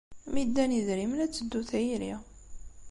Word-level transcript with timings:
Mi 0.31 0.41
ddan 0.47 0.71
yidrimen, 0.75 1.23
ad 1.25 1.31
teddu 1.33 1.61
tayri. 1.69 2.13